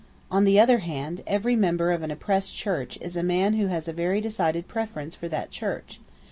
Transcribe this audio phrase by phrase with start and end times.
[0.31, 3.87] On the other hand, every member of an oppressed church is a man who has
[3.87, 5.99] a very decided preference for that church.